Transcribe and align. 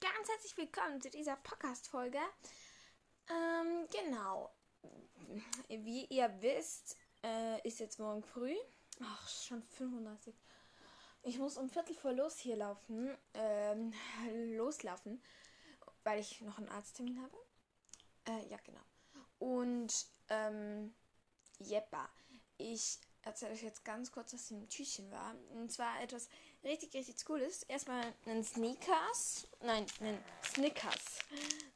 ganz 0.00 0.28
herzlich 0.28 0.56
willkommen 0.56 1.00
zu 1.00 1.08
dieser 1.10 1.36
Podcast-Folge. 1.36 2.18
Ähm, 3.28 3.86
genau. 3.90 4.54
Wie 5.68 6.04
ihr 6.06 6.30
wisst, 6.40 6.96
äh, 7.24 7.66
ist 7.66 7.80
jetzt 7.80 7.98
morgen 7.98 8.22
früh. 8.22 8.54
Ach, 9.02 9.28
schon 9.28 9.62
35. 9.62 10.34
Ich 11.22 11.38
muss 11.38 11.56
um 11.56 11.70
Viertel 11.70 11.96
vor 11.96 12.12
los 12.12 12.38
hier 12.38 12.56
laufen. 12.56 13.16
Ähm, 13.32 13.92
loslaufen, 14.56 15.22
weil 16.02 16.20
ich 16.20 16.40
noch 16.42 16.58
einen 16.58 16.68
Arzttermin 16.68 17.20
habe. 17.22 17.36
Äh, 18.26 18.46
ja, 18.48 18.58
genau. 18.62 18.84
Und, 19.38 20.06
ähm, 20.28 20.94
jeppa. 21.58 22.08
Ich 22.58 23.00
erzähle 23.22 23.52
euch 23.52 23.62
jetzt 23.62 23.84
ganz 23.84 24.12
kurz, 24.12 24.34
was 24.34 24.50
im 24.50 24.68
Tütchen 24.68 25.10
war. 25.10 25.34
Und 25.50 25.72
zwar 25.72 26.02
etwas 26.02 26.28
richtig, 26.64 26.94
richtig 26.94 27.24
Cooles. 27.24 27.62
Erstmal 27.64 28.04
einen 28.26 28.44
Sneakers. 28.44 29.46
Nein, 29.62 29.86
einen 30.00 30.22
Snickers. 30.42 31.18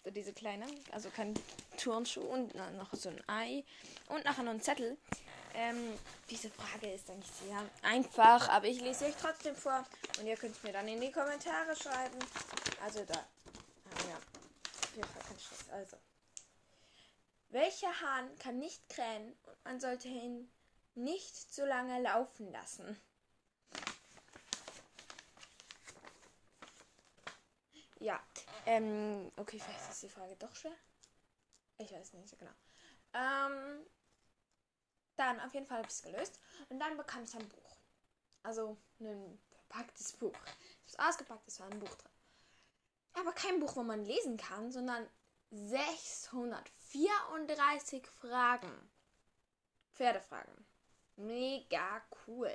So 0.05 0.11
diese 0.11 0.33
kleine. 0.33 0.67
Also 0.93 1.11
kein 1.11 1.35
Turnschuh. 1.77 2.23
Und 2.23 2.55
noch 2.55 2.93
so 2.95 3.11
ein 3.11 3.23
Ei. 3.29 3.65
Und 4.09 4.25
nachher 4.25 4.43
noch 4.43 4.53
ein 4.53 4.61
Zettel. 4.61 4.97
Ähm, 5.55 5.99
diese 6.31 6.51
Frage 6.51 6.93
ist 6.93 7.11
eigentlich 7.11 7.33
sehr 7.33 7.65
einfach, 7.83 8.49
aber 8.49 8.67
ich 8.67 8.81
lese 8.81 9.07
euch 9.07 9.17
trotzdem 9.21 9.57
vor. 9.57 9.85
Und 10.19 10.27
ihr 10.27 10.37
könnt 10.37 10.57
es 10.57 10.63
mir 10.63 10.73
dann 10.73 10.87
in 10.87 11.01
die 11.01 11.11
Kommentare 11.11 11.75
schreiben. 11.75 12.19
Also 12.83 13.05
da. 13.05 13.15
Ah, 13.15 14.09
ja. 14.09 14.17
Auf 14.17 14.95
jeden 14.95 15.09
Fall 15.09 15.23
kein 15.23 15.39
Stress. 15.39 15.71
Also. 15.71 15.97
Welcher 17.51 18.01
Hahn 18.01 18.29
kann 18.39 18.59
nicht 18.59 18.89
krähen 18.89 19.35
und 19.45 19.65
man 19.65 19.81
sollte 19.81 20.09
ihn 20.09 20.51
nicht 20.95 21.55
so 21.55 21.65
lange 21.65 22.01
laufen 22.03 22.53
lassen. 22.53 23.01
Ja, 28.01 28.23
ähm, 28.67 29.33
okay, 29.37 29.59
vielleicht 29.59 29.91
ist 29.91 30.03
die 30.03 30.09
Frage 30.09 30.37
doch 30.37 30.55
schwer. 30.55 30.77
Ich 31.79 31.93
weiß 31.93 32.13
nicht 32.15 32.29
so 32.29 32.37
genau. 32.37 32.53
Ähm, 33.13 33.85
dann 35.17 35.41
auf 35.41 35.53
jeden 35.55 35.67
Fall 35.67 35.79
habe 35.79 35.89
ich 35.89 35.95
es 35.95 36.03
gelöst. 36.03 36.39
Und 36.69 36.79
dann 36.79 36.97
bekam 36.97 37.25
ich 37.25 37.35
ein 37.35 37.49
Buch. 37.49 37.77
Also 38.43 38.77
ein 39.01 39.41
verpacktes 39.51 40.13
Buch. 40.13 40.37
Ich 40.87 40.97
habe 40.97 41.11
es 41.11 41.15
ausgepackt, 41.15 41.49
es 41.49 41.59
war 41.61 41.67
ein 41.67 41.81
Buch 41.81 41.95
drin. 41.95 42.13
Aber 43.15 43.33
kein 43.33 43.59
Buch, 43.59 43.75
wo 43.77 43.83
man 43.83 44.05
lesen 44.05 44.37
kann, 44.37 44.71
sondern 44.71 45.09
634 45.51 48.07
Fragen. 48.07 48.91
Pferdefragen. 49.93 50.67
Mega 51.17 52.03
cool. 52.27 52.55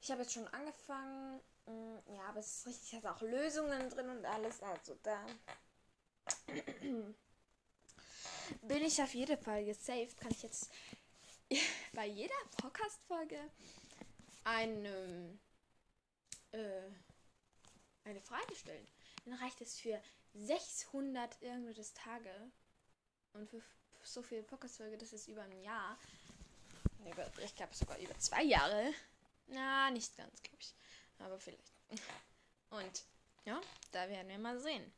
Ich 0.00 0.10
habe 0.10 0.22
jetzt 0.22 0.34
schon 0.34 0.46
angefangen. 0.48 1.40
Mm, 1.66 1.98
ja, 2.14 2.22
aber 2.28 2.40
es 2.40 2.58
ist 2.58 2.66
richtig, 2.66 2.94
hat 2.94 3.06
auch 3.06 3.22
Lösungen 3.22 3.90
drin 3.90 4.08
und 4.10 4.24
alles. 4.24 4.62
Also 4.62 4.96
da 5.02 5.26
bin 8.62 8.82
ich 8.82 9.02
auf 9.02 9.14
jeden 9.14 9.38
Fall 9.38 9.64
gesaved. 9.64 10.16
Kann 10.18 10.30
ich 10.30 10.42
jetzt 10.42 10.70
bei 11.92 12.06
jeder 12.06 12.34
Podcast-Folge 12.56 13.38
eine, 14.44 15.38
äh, 16.52 16.90
eine 18.04 18.20
Frage 18.20 18.54
stellen. 18.54 18.86
Dann 19.24 19.34
reicht 19.34 19.60
es 19.60 19.78
für 19.80 20.00
600 20.34 21.42
irgendwelches 21.42 21.94
Tage. 21.94 22.30
Und 23.32 23.50
für 23.50 23.60
so 24.02 24.22
viele 24.22 24.42
Podcast-Folge, 24.44 24.98
das 24.98 25.12
ist 25.12 25.28
über 25.28 25.42
ein 25.42 25.60
Jahr 25.62 25.98
ich 27.44 27.54
glaube 27.54 27.74
sogar 27.74 27.98
über 27.98 28.18
zwei 28.18 28.42
Jahre. 28.42 28.92
Na, 29.46 29.90
nicht 29.90 30.16
ganz, 30.16 30.42
glaube 30.42 30.58
ich. 30.60 30.74
Aber 31.18 31.38
vielleicht. 31.38 31.72
Und 32.70 33.04
ja, 33.44 33.60
da 33.92 34.08
werden 34.08 34.28
wir 34.28 34.38
mal 34.38 34.58
sehen. 34.58 34.92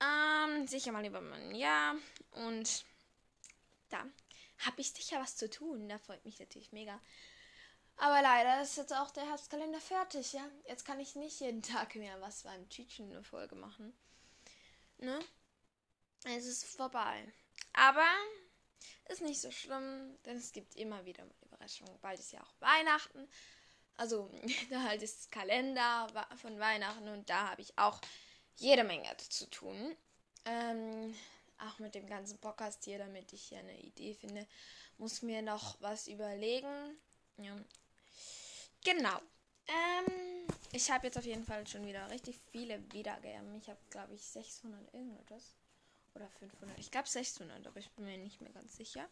Ähm, 0.00 0.66
sicher 0.66 0.92
mal 0.92 1.04
über 1.04 1.20
ein 1.20 1.54
Jahr. 1.54 1.96
Und 2.32 2.84
da 3.88 4.04
habe 4.58 4.80
ich 4.80 4.92
sicher 4.92 5.20
was 5.20 5.36
zu 5.36 5.48
tun. 5.48 5.88
Da 5.88 5.98
freut 5.98 6.24
mich 6.24 6.38
natürlich 6.38 6.72
mega. 6.72 7.00
Aber 7.98 8.20
leider 8.20 8.60
ist 8.62 8.76
jetzt 8.76 8.92
auch 8.92 9.10
der 9.10 9.26
Herbstkalender 9.26 9.80
fertig, 9.80 10.32
ja. 10.34 10.46
Jetzt 10.66 10.84
kann 10.84 11.00
ich 11.00 11.16
nicht 11.16 11.40
jeden 11.40 11.62
Tag 11.62 11.94
mehr 11.94 12.20
was 12.20 12.42
beim 12.42 12.68
Tütchen 12.68 13.10
eine 13.10 13.22
Folge 13.22 13.54
machen. 13.54 13.96
Ne? 14.98 15.18
Es 16.24 16.44
ist 16.44 16.64
vorbei. 16.64 17.32
Aber 17.72 18.06
ist 19.08 19.22
nicht 19.22 19.40
so 19.40 19.50
schlimm, 19.50 20.18
denn 20.24 20.36
es 20.36 20.52
gibt 20.52 20.74
immer 20.74 21.04
wieder 21.04 21.24
mal 21.24 21.34
Überraschungen. 21.56 21.98
Bald 22.00 22.18
ist 22.18 22.32
ja 22.32 22.40
auch 22.42 22.60
Weihnachten. 22.60 23.28
Also, 23.96 24.30
da 24.70 24.82
halt 24.82 25.02
ist 25.02 25.30
Kalender 25.30 26.06
von 26.36 26.58
Weihnachten 26.58 27.08
und 27.08 27.28
da 27.28 27.50
habe 27.50 27.62
ich 27.62 27.76
auch 27.78 28.00
jede 28.56 28.84
Menge 28.84 29.16
zu 29.16 29.48
tun. 29.50 29.96
Ähm, 30.44 31.14
auch 31.58 31.78
mit 31.78 31.94
dem 31.94 32.06
ganzen 32.06 32.38
Podcast 32.38 32.84
hier, 32.84 32.98
damit 32.98 33.32
ich 33.32 33.42
hier 33.44 33.58
eine 33.58 33.78
Idee 33.80 34.14
finde, 34.14 34.46
muss 34.98 35.22
mir 35.22 35.42
noch 35.42 35.80
was 35.80 36.06
überlegen. 36.06 36.96
Ja. 37.38 37.56
Genau. 38.84 39.20
Ähm, 39.68 40.46
ich 40.72 40.90
habe 40.90 41.06
jetzt 41.06 41.18
auf 41.18 41.24
jeden 41.24 41.44
Fall 41.44 41.66
schon 41.66 41.86
wieder 41.86 42.08
richtig 42.10 42.38
viele 42.52 42.80
Wiedergaben. 42.92 43.54
Ich 43.56 43.68
habe, 43.68 43.80
glaube 43.90 44.14
ich, 44.14 44.22
600 44.22 44.94
irgendwas. 44.94 45.56
Oder 46.14 46.28
500. 46.38 46.78
Ich 46.78 46.90
glaube 46.90 47.08
600, 47.08 47.66
aber 47.66 47.78
ich 47.78 47.90
bin 47.90 48.06
mir 48.06 48.16
nicht 48.16 48.40
mehr 48.40 48.52
ganz 48.52 48.76
sicher. 48.76 49.06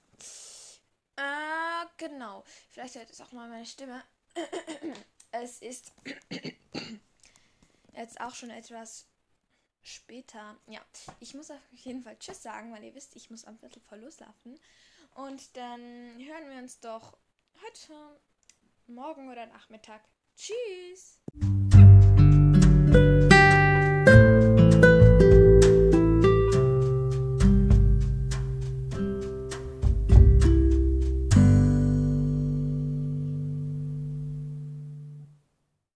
Äh, 1.17 1.87
genau. 1.97 2.45
Vielleicht 2.71 2.97
hört 2.97 3.11
es 3.11 3.21
auch 3.21 3.33
mal 3.33 3.49
meine 3.49 3.67
Stimme. 3.67 4.03
es 5.31 5.63
ist 5.63 5.93
jetzt 7.93 8.21
auch 8.21 8.35
schon 8.35 8.51
etwas 8.51 9.07
später. 9.83 10.57
Ja, 10.67 10.81
ich 11.21 11.35
muss 11.35 11.51
auf 11.51 11.61
jeden 11.73 12.03
Fall 12.03 12.19
Tschüss 12.19 12.43
sagen, 12.43 12.73
weil 12.73 12.85
ihr 12.85 12.95
wisst, 12.95 13.17
ich 13.17 13.31
muss 13.31 13.45
am 13.45 13.59
Viertel 13.59 13.81
voll 13.81 14.01
loslaufen. 14.01 14.59
Und 15.15 15.57
dann 15.57 15.81
hören 15.81 16.51
wir 16.51 16.59
uns 16.59 16.81
doch 16.81 17.17
heute, 17.63 18.21
morgen 18.87 19.31
oder 19.31 19.47
Nachmittag. 19.47 20.03
Tschüss! 20.37 21.21